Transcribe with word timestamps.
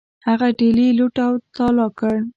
هغه 0.27 0.47
ډیلي 0.59 0.87
لوټ 0.97 1.15
او 1.25 1.33
تالا 1.55 1.87
کړ. 1.99 2.15